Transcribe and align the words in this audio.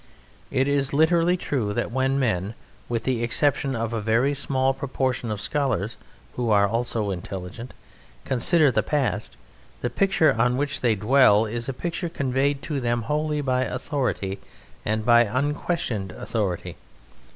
It 0.49 0.67
is 0.67 0.93
literally 0.93 1.37
true 1.37 1.75
that 1.75 1.91
when 1.91 2.17
men 2.17 2.55
(with 2.89 3.03
the 3.03 3.21
exception 3.21 3.75
of 3.75 3.93
a 3.93 4.01
very 4.01 4.33
small 4.33 4.73
proportion 4.73 5.29
of 5.29 5.39
scholars 5.39 5.95
who 6.35 6.49
are 6.49 6.67
also 6.67 7.11
intelligent) 7.11 7.75
consider 8.25 8.71
the 8.71 8.81
past, 8.81 9.37
the 9.81 9.91
picture 9.91 10.33
on 10.35 10.57
which 10.57 10.81
they 10.81 10.95
dwell 10.95 11.45
is 11.45 11.69
a 11.69 11.71
picture 11.73 12.09
conveyed 12.09 12.63
to 12.63 12.79
them 12.79 13.03
wholly 13.03 13.41
by 13.41 13.61
authority 13.61 14.39
and 14.83 15.05
by 15.05 15.21
unquestioned 15.21 16.11
authority. 16.13 16.77